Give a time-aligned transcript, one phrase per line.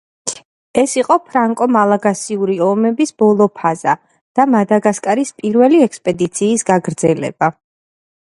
[0.83, 3.95] ეს იყო ფრანკო-მალაგასიური ომების ბოლო ფაზა
[4.39, 7.51] და მადაგასკარის პირველი ექსპედიციის გაგრძელება.